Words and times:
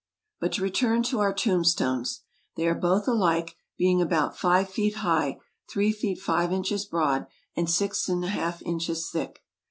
But 0.39 0.53
to 0.53 0.63
return 0.63 1.03
to 1.03 1.19
our 1.19 1.31
tombstones. 1.31 2.21
They 2.55 2.65
are 2.67 2.73
both 2.73 3.07
alike, 3.07 3.55
being 3.77 4.01
about 4.01 4.35
five 4.35 4.67
feet 4.67 4.95
high, 4.95 5.37
three 5.69 5.91
feet 5.91 6.19
five 6.19 6.51
inches 6.51 6.85
broad, 6.85 7.27
and 7.55 7.69
six 7.69 8.09
inches 8.09 8.09
and 8.09 8.25
a 8.25 8.27
half 8.29 8.63
thick. 9.11 9.43